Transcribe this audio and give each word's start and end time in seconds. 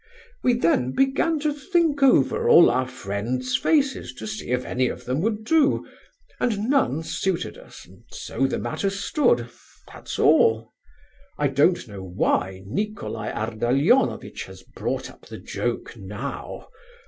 We 0.41 0.53
then 0.53 0.93
began 0.93 1.39
to 1.41 1.53
think 1.53 2.01
over 2.01 2.49
all 2.49 2.71
our 2.71 2.87
friends' 2.87 3.55
faces 3.55 4.15
to 4.15 4.25
see 4.25 4.49
if 4.49 4.65
any 4.65 4.87
of 4.87 5.05
them 5.05 5.21
would 5.21 5.43
do, 5.43 5.87
and 6.39 6.67
none 6.71 7.03
suited 7.03 7.55
us, 7.55 7.85
and 7.85 8.03
so 8.11 8.47
the 8.47 8.57
matter 8.57 8.89
stood; 8.89 9.47
that's 9.93 10.17
all. 10.17 10.71
I 11.37 11.49
don't 11.49 11.87
know 11.87 12.01
why 12.03 12.63
Nicolai 12.65 13.29
Ardalionovitch 13.29 14.45
has 14.45 14.63
brought 14.63 15.07
up 15.11 15.27
the 15.27 15.37
joke 15.37 15.95
now. 15.95 16.69